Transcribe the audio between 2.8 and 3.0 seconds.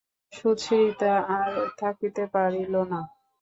না।